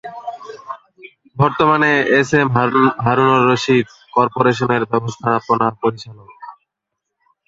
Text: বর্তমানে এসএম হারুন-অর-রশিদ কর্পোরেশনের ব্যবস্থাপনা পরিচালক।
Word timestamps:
বর্তমানে 1.37 1.89
এসএম 2.19 2.47
হারুন-অর-রশিদ 3.03 3.85
কর্পোরেশনের 4.13 4.83
ব্যবস্থাপনা 4.91 5.67
পরিচালক। 5.81 6.29